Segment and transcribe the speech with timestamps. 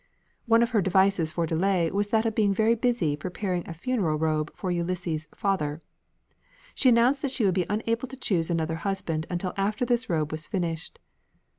[0.47, 4.17] One of her devices for delay was that of being very busy preparing a funeral
[4.17, 5.79] robe for Ulysses' father.
[6.73, 10.31] She announced that she would be unable to choose another husband until after this robe
[10.31, 10.97] was finished.